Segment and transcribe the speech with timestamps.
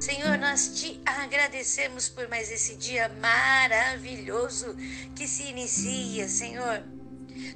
[0.00, 4.76] Senhor, nós te agradecemos por mais esse dia maravilhoso
[5.16, 6.97] que se inicia, Senhor.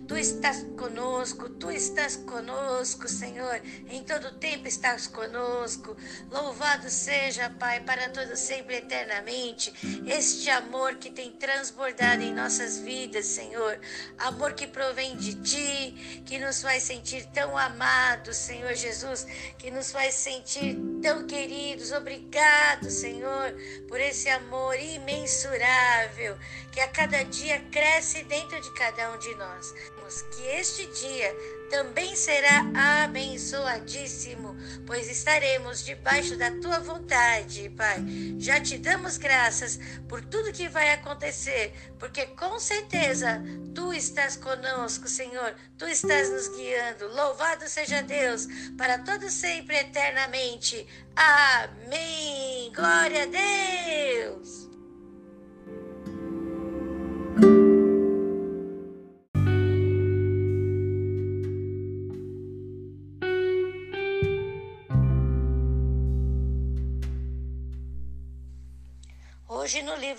[0.07, 3.61] Tu estás conosco, tu estás conosco, Senhor.
[3.89, 5.97] Em todo tempo estás conosco.
[6.31, 9.73] Louvado seja, Pai, para todo sempre eternamente.
[10.07, 13.81] Este amor que tem transbordado em nossas vidas, Senhor.
[14.19, 19.27] Amor que provém de ti, que nos faz sentir tão amados, Senhor Jesus,
[19.59, 21.93] que nos faz sentir tão queridos.
[21.93, 23.55] Obrigado, Senhor,
[23.89, 26.37] por esse amor imensurável
[26.73, 29.72] que a cada dia cresce dentro de cada um de nós
[30.21, 31.35] que este dia
[31.71, 32.65] também será
[33.05, 34.55] abençoadíssimo,
[34.87, 38.05] pois estaremos debaixo da tua vontade, Pai.
[38.39, 43.43] Já te damos graças por tudo que vai acontecer, porque com certeza
[43.75, 45.55] tu estás conosco, Senhor.
[45.79, 47.09] Tu estás nos guiando.
[47.09, 48.47] Louvado seja Deus
[48.77, 50.87] para todo sempre eternamente.
[51.17, 52.71] Amém.
[52.75, 54.52] Glória a Deus.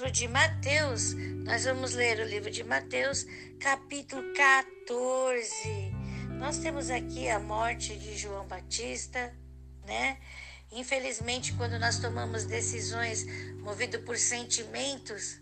[0.03, 1.13] Livro de Mateus,
[1.45, 3.25] nós vamos ler o livro de Mateus,
[3.57, 5.93] capítulo 14.
[6.37, 9.33] Nós temos aqui a morte de João Batista,
[9.85, 10.17] né?
[10.73, 13.25] Infelizmente, quando nós tomamos decisões
[13.61, 15.39] movido por sentimentos,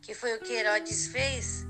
[0.00, 1.64] que foi o que Herodes fez,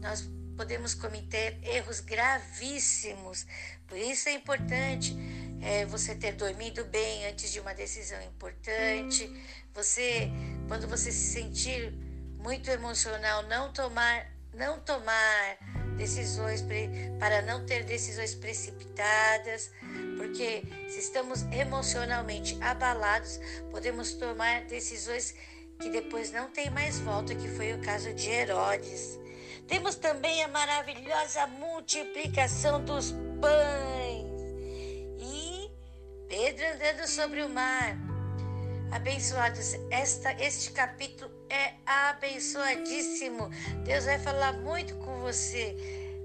[0.00, 0.22] nós
[0.56, 3.44] podemos cometer erros gravíssimos.
[3.88, 5.16] Por isso é importante
[5.60, 9.30] é, você ter dormido bem antes de uma decisão importante.
[9.74, 10.30] Você,
[10.66, 11.92] quando você se sentir
[12.38, 15.58] muito emocional, não tomar, não tomar
[15.96, 16.64] decisões
[17.18, 19.70] para não ter decisões precipitadas,
[20.16, 25.34] porque se estamos emocionalmente abalados, podemos tomar decisões
[25.80, 29.18] que depois não tem mais volta, que foi o caso de Herodes.
[29.66, 34.07] Temos também a maravilhosa multiplicação dos pães
[36.38, 37.96] Pedro andando sobre o mar.
[38.92, 43.50] Abençoados, esta, este capítulo é abençoadíssimo.
[43.84, 45.76] Deus vai falar muito com você.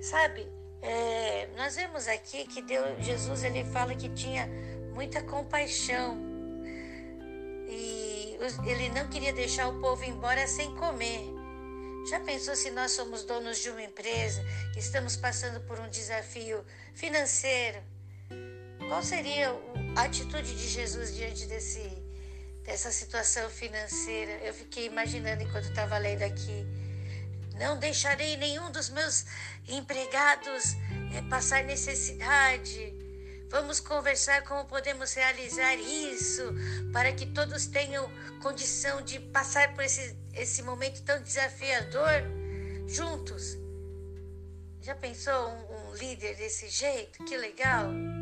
[0.03, 0.47] Sabe,
[0.83, 4.47] é, nós vemos aqui que Deus, Jesus ele fala que tinha
[4.93, 6.15] muita compaixão
[7.67, 8.37] e
[8.67, 11.23] ele não queria deixar o povo embora sem comer.
[12.07, 14.45] Já pensou se nós somos donos de uma empresa
[14.77, 16.63] estamos passando por um desafio
[16.93, 17.92] financeiro?
[18.87, 19.49] Qual seria
[19.95, 21.89] a atitude de Jesus diante desse,
[22.63, 24.31] dessa situação financeira?
[24.43, 26.65] Eu fiquei imaginando enquanto estava lendo aqui.
[27.57, 29.25] Não deixarei nenhum dos meus
[29.67, 30.75] empregados
[31.15, 32.93] é, passar necessidade.
[33.49, 36.43] Vamos conversar como podemos realizar isso
[36.91, 38.11] para que todos tenham
[38.41, 42.23] condição de passar por esse, esse momento tão desafiador
[42.87, 43.55] juntos.
[44.81, 47.23] Já pensou um, um líder desse jeito?
[47.23, 48.12] Que legal!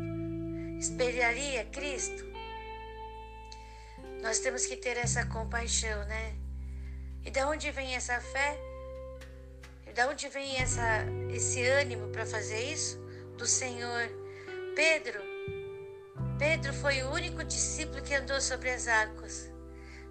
[0.82, 2.24] Espelharia Cristo?
[4.20, 6.34] Nós temos que ter essa compaixão, né?
[7.24, 8.58] E da onde vem essa fé?
[9.86, 12.98] E da onde vem essa, esse ânimo para fazer isso?
[13.38, 14.10] Do Senhor
[14.74, 15.20] Pedro,
[16.36, 19.48] Pedro foi o único discípulo que andou sobre as águas.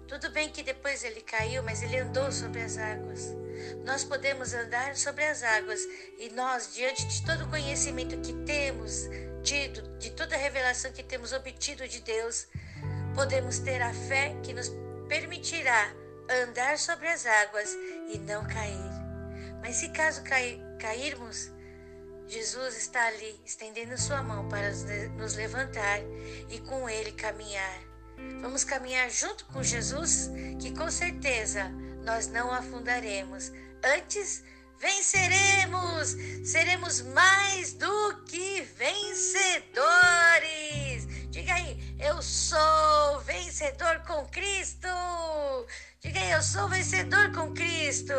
[0.08, 3.36] Tudo bem que depois ele caiu, mas ele andou sobre as águas.
[3.84, 5.80] Nós podemos andar sobre as águas
[6.18, 9.06] e nós, diante de todo o conhecimento que temos
[9.42, 12.46] tido, de toda a revelação que temos obtido de Deus,
[13.14, 14.70] podemos ter a fé que nos
[15.08, 15.92] permitirá
[16.42, 17.70] andar sobre as águas
[18.12, 18.90] e não cair.
[19.60, 20.22] Mas se caso
[20.78, 21.50] cairmos,
[22.26, 24.70] Jesus está ali, estendendo sua mão para
[25.16, 26.00] nos levantar
[26.48, 27.80] e com ele caminhar.
[28.40, 31.68] Vamos caminhar junto com Jesus, que com certeza
[32.04, 33.52] nós não afundaremos.
[33.84, 34.42] Antes,
[34.82, 36.16] venceremos!
[36.44, 39.72] Seremos mais do que vencedores!
[41.30, 44.88] Diga aí, eu sou vencedor com Cristo!
[46.00, 48.12] Diga aí, eu sou vencedor com Cristo.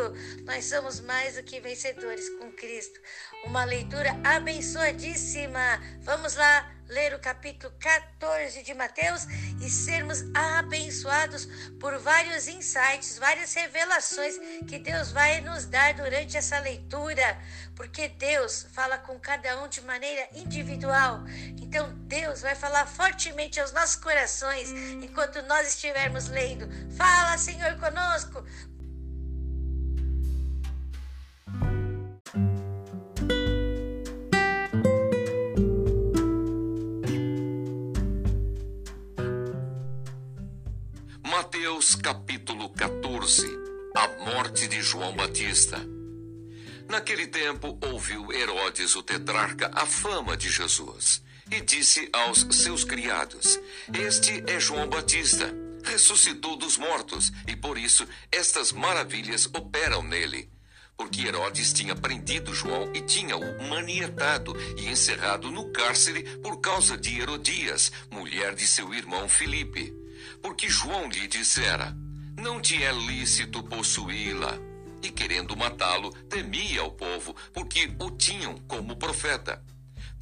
[0.46, 2.98] Nós somos mais do que vencedores com Cristo.
[3.44, 5.82] Uma leitura abençoadíssima.
[6.00, 9.26] Vamos lá ler o capítulo 14 de Mateus
[9.60, 11.46] e sermos abençoados
[11.80, 14.38] por vários insights, várias revelações
[14.68, 17.36] que Deus vai nos dar durante essa leitura,
[17.74, 21.24] porque Deus fala com cada um de maneira individual.
[21.60, 24.70] Então Deus vai falar fortemente aos nossos corações
[25.02, 26.68] enquanto nós estivermos lendo.
[26.96, 28.46] Fala, Senhor, conosco,
[42.02, 43.46] Capítulo 14
[43.94, 45.80] A morte de João Batista.
[46.88, 53.58] Naquele tempo ouviu Herodes o tetrarca a fama de Jesus e disse aos seus criados:
[53.92, 55.54] Este é João Batista,
[55.84, 60.52] ressuscitou dos mortos e por isso estas maravilhas operam nele
[60.96, 67.20] porque Herodes tinha prendido João e tinha-o manietado e encerrado no cárcere por causa de
[67.20, 70.03] Herodias, mulher de seu irmão Filipe.
[70.42, 71.96] Porque João lhe dissera:
[72.36, 74.58] Não te é lícito possuí-la.
[75.02, 79.62] E querendo matá-lo, temia o povo, porque o tinham como profeta.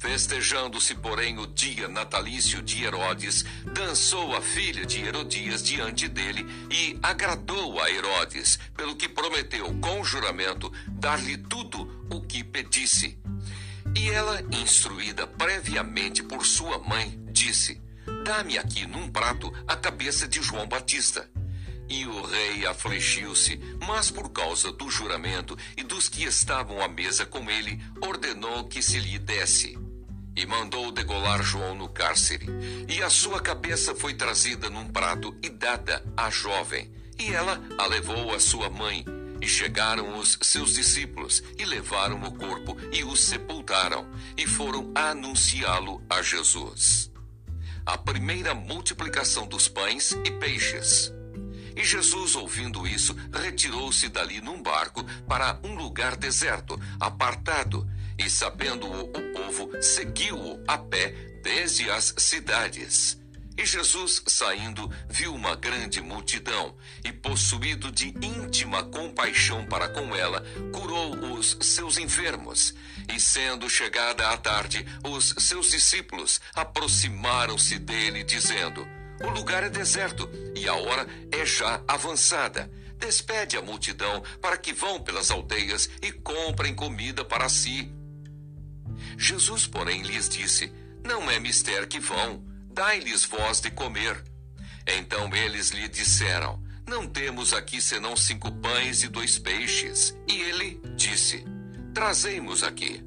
[0.03, 6.99] Festejando-se, porém, o dia natalício de Herodes, dançou a filha de Herodias diante dele e
[7.01, 13.17] agradou a Herodes, pelo que prometeu com juramento dar-lhe tudo o que pedisse.
[13.95, 17.81] E ela, instruída previamente por sua mãe, disse:
[18.23, 21.29] Dá-me aqui num prato a cabeça de João Batista.
[21.89, 27.25] E o rei afligiu-se, mas por causa do juramento e dos que estavam à mesa
[27.25, 29.77] com ele, ordenou que se lhe desse
[30.35, 32.47] e mandou degolar João no cárcere.
[32.87, 36.91] E a sua cabeça foi trazida num prato e dada à jovem.
[37.19, 39.05] E ela a levou à sua mãe.
[39.41, 44.07] E chegaram os seus discípulos e levaram o corpo e o sepultaram
[44.37, 47.12] e foram anunciá-lo a Jesus.
[47.85, 51.11] A primeira multiplicação dos pães e peixes.
[51.75, 57.85] E Jesus, ouvindo isso, retirou-se dali num barco para um lugar deserto, apartado,
[58.17, 61.09] e sabendo-o o povo, seguiu-o a pé
[61.43, 63.19] desde as cidades.
[63.55, 70.43] E Jesus, saindo, viu uma grande multidão e, possuído de íntima compaixão para com ela,
[70.71, 72.73] curou os seus enfermos.
[73.07, 78.87] E, sendo chegada a tarde, os seus discípulos aproximaram-se dele, dizendo:
[79.21, 82.71] O lugar é deserto e a hora é já avançada.
[82.99, 87.91] Despede a multidão para que vão pelas aldeias e comprem comida para si.
[89.17, 90.71] Jesus, porém, lhes disse:
[91.03, 94.23] Não é mister que vão, dai-lhes voz de comer.
[94.87, 100.15] Então eles lhe disseram: Não temos aqui senão cinco pães e dois peixes.
[100.27, 101.45] E ele disse:
[101.93, 103.03] Trazemos aqui.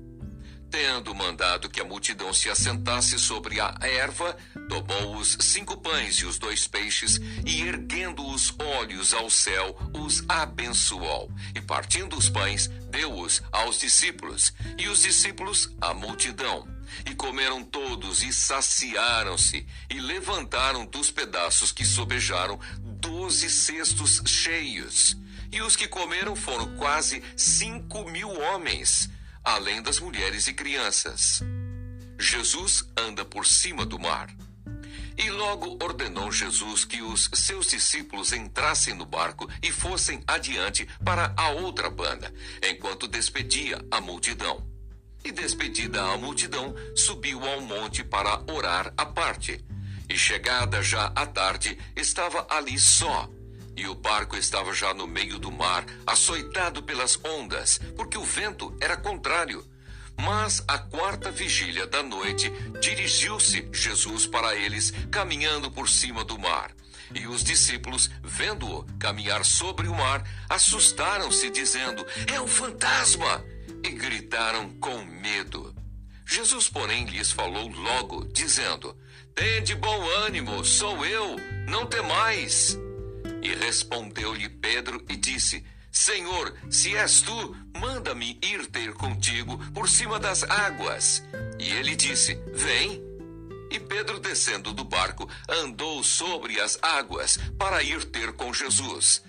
[0.70, 4.36] Tendo mandado que a multidão se assentasse sobre a erva,
[4.68, 10.24] tomou os cinco pães e os dois peixes, e erguendo os olhos ao céu, os
[10.28, 11.30] abençoou.
[11.54, 16.68] E partindo os pães, deu-os aos discípulos, e os discípulos à multidão.
[17.04, 22.58] E comeram todos e saciaram-se, e levantaram dos pedaços que sobejaram
[23.00, 25.16] doze cestos cheios.
[25.50, 29.10] E os que comeram foram quase cinco mil homens
[29.46, 31.40] além das mulheres e crianças.
[32.18, 34.28] Jesus anda por cima do mar.
[35.16, 41.32] E logo ordenou Jesus que os seus discípulos entrassem no barco e fossem adiante para
[41.36, 44.66] a outra banda, enquanto despedia a multidão.
[45.24, 49.64] E despedida a multidão, subiu ao monte para orar à parte.
[50.08, 53.30] E chegada já a tarde, estava ali só
[53.76, 58.74] e o barco estava já no meio do mar, açoitado pelas ondas, porque o vento
[58.80, 59.64] era contrário.
[60.18, 62.50] Mas à quarta vigília da noite,
[62.80, 66.72] dirigiu-se Jesus para eles, caminhando por cima do mar.
[67.14, 73.44] E os discípulos, vendo-o caminhar sobre o mar, assustaram-se, dizendo: É um fantasma!
[73.84, 75.74] E gritaram com medo.
[76.26, 78.96] Jesus, porém, lhes falou logo, dizendo:
[79.34, 81.36] Tende bom ânimo, sou eu,
[81.68, 82.76] não temais.
[83.46, 90.18] E respondeu-lhe Pedro e disse: Senhor, se és tu, manda-me ir ter contigo por cima
[90.18, 91.22] das águas.
[91.56, 93.00] E ele disse: Vem.
[93.70, 99.22] E Pedro, descendo do barco, andou sobre as águas para ir ter com Jesus.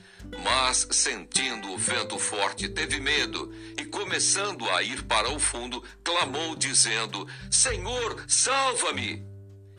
[0.44, 6.56] Mas, sentindo o vento forte, teve medo e, começando a ir para o fundo, clamou,
[6.56, 9.24] dizendo: Senhor, salva-me!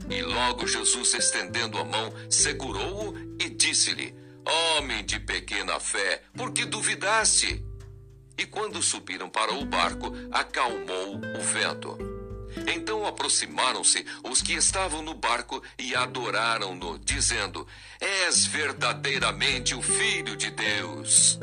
[0.09, 6.64] E logo Jesus, estendendo a mão, segurou-o e disse-lhe: Homem de pequena fé, por que
[6.64, 7.62] duvidaste?
[8.38, 11.99] E quando subiram para o barco, acalmou o vento.
[12.67, 17.67] Então aproximaram-se os que estavam no barco e adoraram-no, dizendo:
[18.00, 21.38] És verdadeiramente o Filho de Deus.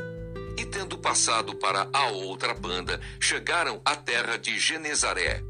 [0.57, 5.43] E tendo passado para a outra banda, chegaram à terra de Genezaré.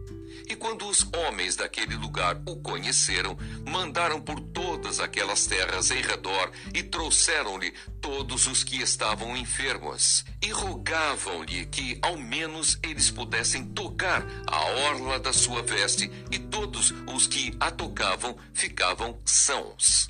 [0.47, 3.37] E quando os homens daquele lugar o conheceram,
[3.67, 10.23] mandaram por todas aquelas terras em redor e trouxeram-lhe todos os que estavam enfermos.
[10.41, 16.93] E rogavam-lhe que ao menos eles pudessem tocar a orla da sua veste, e todos
[17.07, 20.09] os que a tocavam ficavam sãos.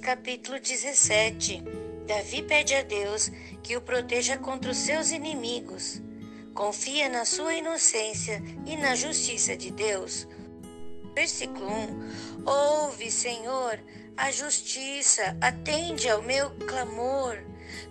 [0.00, 1.62] Capítulo 17.
[2.06, 3.30] Davi pede a Deus
[3.62, 6.00] que o proteja contra os seus inimigos.
[6.54, 10.26] Confia na sua inocência e na justiça de Deus.
[11.14, 13.78] Versículo 1: Ouve, Senhor,
[14.16, 17.38] a justiça, atende ao meu clamor.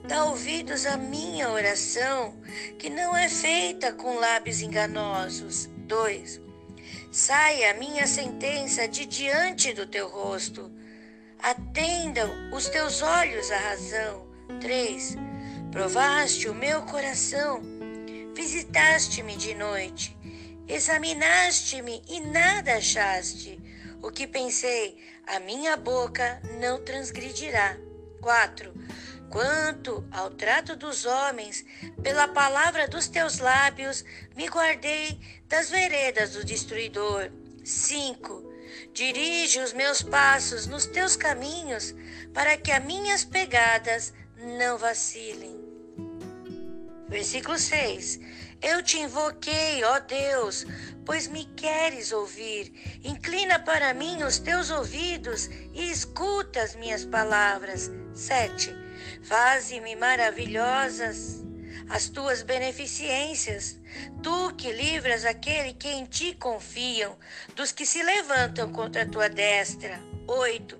[0.07, 2.35] Dá ouvidos à minha oração,
[2.77, 5.69] que não é feita com lábios enganosos.
[5.87, 6.41] 2.
[7.11, 10.78] Saia a minha sentença de diante do teu rosto.
[11.41, 14.27] Atendam os teus olhos à razão.
[14.59, 15.15] 3.
[15.71, 17.61] Provaste o meu coração,
[18.35, 20.17] visitaste-me de noite,
[20.67, 23.57] examinaste-me e nada achaste.
[24.01, 27.77] O que pensei, a minha boca não transgredirá.
[28.19, 28.73] 4.
[29.29, 31.63] Quanto ao trato dos homens,
[32.03, 34.03] pela palavra dos teus lábios,
[34.35, 35.17] me guardei
[35.47, 37.31] das veredas do destruidor.
[37.63, 38.48] 5.
[38.93, 41.93] Dirige os meus passos nos teus caminhos,
[42.33, 45.59] para que as minhas pegadas não vacilem.
[47.07, 48.19] Versículo 6.
[48.61, 50.65] Eu te invoquei, ó Deus,
[51.05, 52.99] pois me queres ouvir.
[53.03, 57.89] Inclina para mim os teus ouvidos e escuta as minhas palavras.
[58.13, 58.75] 7.
[59.23, 61.48] Faze-me maravilhosas
[61.89, 63.79] as tuas beneficências.
[64.21, 67.17] Tu que livras aquele que em ti confiam,
[67.55, 69.99] dos que se levantam contra a tua destra.
[70.27, 70.77] 8.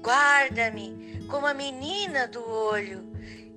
[0.00, 3.06] Guarda-me como a menina do olho.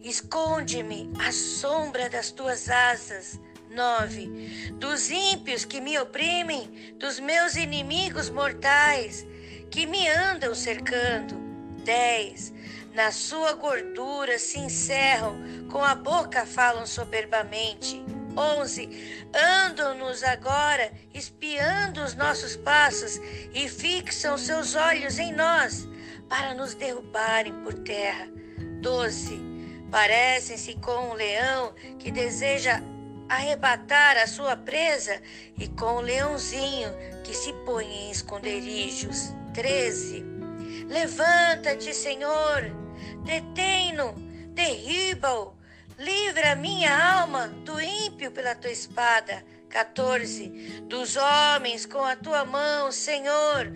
[0.04, 3.40] Esconde-me à sombra das tuas asas.
[3.70, 4.74] 9.
[4.74, 9.26] Dos ímpios que me oprimem, dos meus inimigos mortais,
[9.70, 11.40] que me andam cercando.
[11.86, 12.61] 10
[12.94, 15.36] na sua gordura se encerram,
[15.70, 18.04] com a boca falam soberbamente.
[18.38, 19.28] 11.
[19.66, 23.20] Andam-nos agora, espiando os nossos passos,
[23.54, 25.88] e fixam seus olhos em nós,
[26.30, 28.28] para nos derrubarem por terra.
[28.82, 29.40] 12.
[29.90, 32.82] Parecem-se com um leão que deseja
[33.28, 35.22] arrebatar a sua presa,
[35.58, 36.90] e com um leãozinho
[37.24, 39.34] que se põe em esconderijos.
[39.54, 40.31] 13.
[40.88, 42.72] Levanta-te, Senhor,
[43.24, 44.14] detém-no,
[44.54, 45.54] derriba-o,
[45.98, 49.44] livra minha alma do ímpio pela tua espada.
[49.70, 50.50] 14.
[50.88, 53.72] Dos homens com a tua mão, Senhor,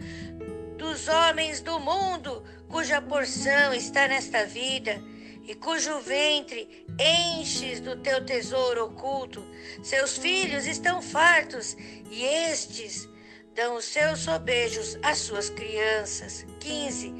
[0.77, 5.01] dos homens do mundo, cuja porção está nesta vida
[5.47, 9.45] e cujo ventre enches do teu tesouro oculto.
[9.83, 11.77] Seus filhos estão fartos
[12.11, 13.07] e estes
[13.55, 16.45] dão os seus sobejos às suas crianças.
[16.59, 17.13] 15.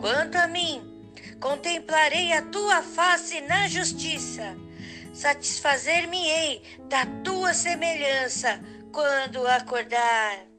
[0.00, 4.56] Quanto a mim, contemplarei a tua face na justiça,
[5.12, 8.58] satisfazer-me-ei da tua semelhança
[8.90, 10.51] quando acordar.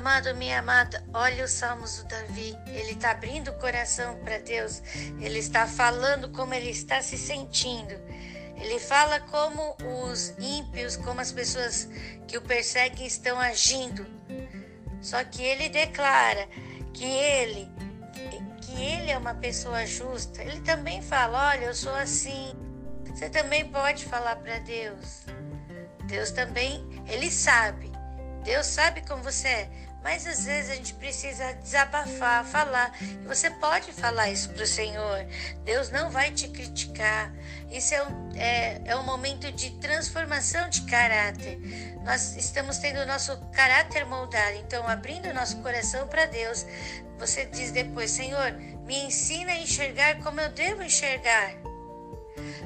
[0.00, 2.56] Amado, minha amada, olha os salmos do Davi.
[2.68, 4.82] Ele está abrindo o coração para Deus.
[5.20, 7.92] Ele está falando como ele está se sentindo.
[8.56, 9.76] Ele fala como
[10.06, 11.86] os ímpios, como as pessoas
[12.26, 14.06] que o perseguem estão agindo.
[15.02, 16.48] Só que ele declara
[16.94, 17.70] que ele
[18.62, 20.42] que ele é uma pessoa justa.
[20.42, 22.54] Ele também fala: "Olha, eu sou assim".
[23.04, 25.26] Você também pode falar para Deus.
[26.06, 27.92] Deus também, ele sabe.
[28.44, 29.89] Deus sabe como você é.
[30.02, 32.96] Mas às vezes a gente precisa desabafar, falar.
[33.02, 35.26] E você pode falar isso para o Senhor.
[35.64, 37.32] Deus não vai te criticar.
[37.70, 41.58] Isso é um, é, é um momento de transformação de caráter.
[42.02, 44.56] Nós estamos tendo o nosso caráter moldado.
[44.56, 46.64] Então, abrindo o nosso coração para Deus,
[47.18, 48.52] você diz depois: Senhor,
[48.86, 51.52] me ensina a enxergar como eu devo enxergar.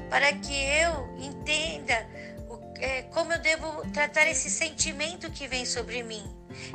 [0.09, 2.07] Para que eu entenda
[2.79, 6.23] é, como eu devo tratar esse sentimento que vem sobre mim,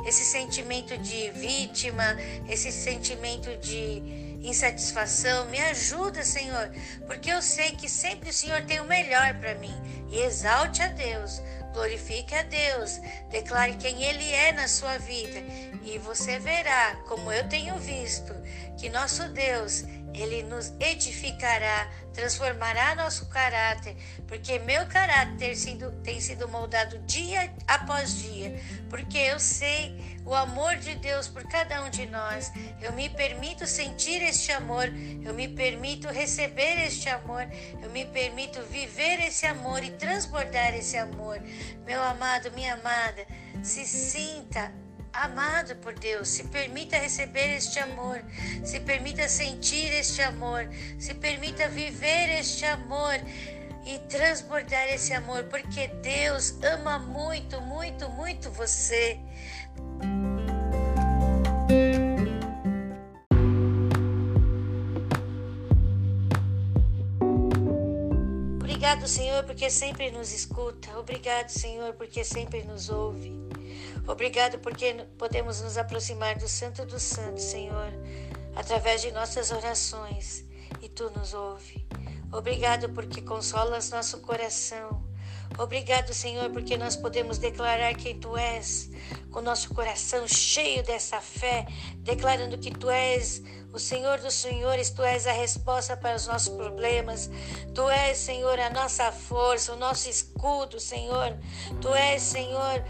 [0.05, 2.15] esse sentimento de vítima,
[2.47, 5.45] esse sentimento de insatisfação.
[5.49, 6.71] Me ajuda, Senhor,
[7.05, 9.75] porque eu sei que sempre o Senhor tem o melhor para mim.
[10.09, 11.41] E exalte a Deus,
[11.73, 15.39] glorifique a Deus, declare quem Ele é na sua vida.
[15.83, 18.33] E você verá, como eu tenho visto,
[18.77, 23.95] que nosso Deus ele nos edificará, transformará nosso caráter,
[24.27, 25.55] porque meu caráter
[26.03, 31.83] tem sido, moldado dia após dia, porque eu sei o amor de Deus por cada
[31.83, 32.51] um de nós.
[32.81, 34.85] Eu me permito sentir este amor,
[35.23, 37.47] eu me permito receber este amor,
[37.81, 41.41] eu me permito viver esse amor e transbordar esse amor.
[41.85, 43.25] Meu amado, minha amada,
[43.63, 44.71] se sinta
[45.13, 48.21] amado por Deus, se permita receber este amor,
[48.63, 53.19] se permita sentir este amor, se permita viver este amor.
[53.85, 59.19] e transbordar esse amor, porque Deus ama muito, muito, muito você.
[68.55, 70.97] Obrigado, Senhor, porque sempre nos escuta.
[70.97, 73.40] Obrigado, Senhor, porque sempre nos ouve.
[74.07, 77.91] Obrigado porque podemos nos aproximar do Santo dos Santos, Senhor,
[78.55, 80.45] através de nossas orações
[80.81, 81.85] e tu nos ouve.
[82.31, 85.09] Obrigado porque consolas nosso coração.
[85.59, 88.89] Obrigado, Senhor, porque nós podemos declarar quem tu és,
[89.31, 91.67] com nosso coração cheio dessa fé,
[91.97, 93.43] declarando que tu és
[93.73, 97.29] o Senhor dos Senhores, tu és a resposta para os nossos problemas.
[97.73, 101.37] Tu és, Senhor, a nossa força, o nosso escudo, Senhor.
[101.81, 102.83] Tu és, Senhor,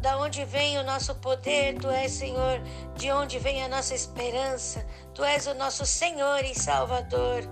[0.00, 2.60] da onde vem o nosso poder, Tu és, Senhor,
[2.94, 4.84] de onde vem a nossa esperança.
[5.14, 7.42] Tu és o nosso Senhor e Salvador.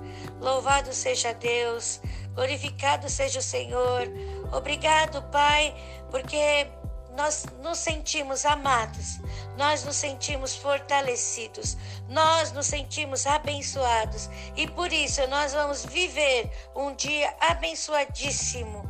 [0.40, 2.00] Louvado seja Deus,
[2.34, 4.08] glorificado seja o Senhor.
[4.52, 5.74] Obrigado, Pai,
[6.10, 6.68] porque
[7.16, 9.20] nós nos sentimos amados,
[9.56, 11.76] nós nos sentimos fortalecidos,
[12.08, 18.84] nós nos sentimos abençoados e por isso nós vamos viver um dia abençoadíssimo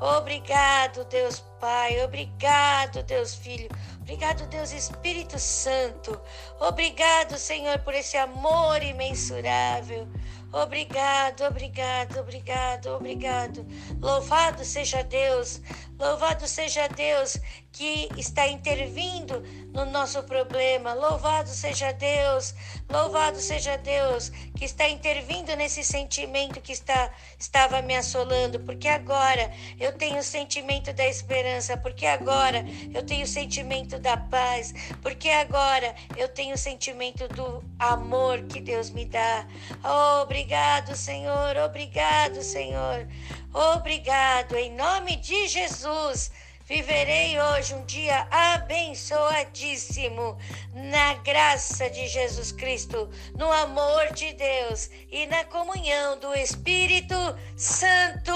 [0.00, 2.02] Obrigado, Deus Pai.
[2.02, 3.68] Obrigado, Deus Filho.
[4.00, 6.18] Obrigado, Deus Espírito Santo.
[6.58, 10.08] Obrigado, Senhor, por esse amor imensurável.
[10.52, 13.64] Obrigado, obrigado, obrigado, obrigado.
[14.00, 15.60] Louvado seja Deus,
[15.96, 17.36] louvado seja Deus
[17.70, 20.92] que está intervindo no nosso problema.
[20.94, 22.54] Louvado seja Deus,
[22.88, 29.50] louvado seja Deus que está intervindo nesse sentimento que está, estava me assolando, porque agora
[29.78, 35.28] eu tenho o sentimento da esperança, porque agora eu tenho o sentimento da paz, porque
[35.28, 39.46] agora eu tenho o sentimento do amor que Deus me dá.
[39.84, 43.06] Oh, obrigado, Senhor, obrigado, Senhor.
[43.52, 46.30] Obrigado em nome de Jesus.
[46.70, 50.38] Viverei hoje um dia abençoadíssimo
[50.72, 57.16] na graça de Jesus Cristo, no amor de Deus e na comunhão do Espírito
[57.56, 58.30] Santo.